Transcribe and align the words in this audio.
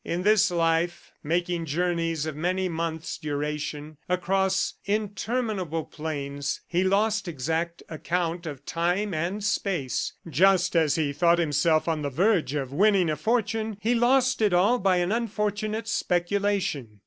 In 0.03 0.23
this 0.23 0.49
life, 0.49 1.11
making 1.21 1.67
journeys 1.67 2.25
of 2.25 2.35
many 2.35 2.67
months' 2.67 3.19
duration, 3.19 3.97
across 4.09 4.73
interminable 4.85 5.83
plains, 5.83 6.61
he 6.67 6.83
lost 6.83 7.27
exact 7.27 7.83
account 7.87 8.47
of 8.47 8.65
time 8.65 9.13
and 9.13 9.43
space. 9.43 10.13
Just 10.27 10.75
as 10.75 10.95
he 10.95 11.13
thought 11.13 11.37
himself 11.37 11.87
on 11.87 12.01
the 12.01 12.09
verge 12.09 12.55
of 12.55 12.73
winning 12.73 13.11
a 13.11 13.15
fortune, 13.15 13.77
he 13.79 13.93
lost 13.93 14.41
it 14.41 14.53
all 14.53 14.79
by 14.79 14.97
an 14.97 15.11
unfortunate 15.11 15.87
speculation. 15.87 16.99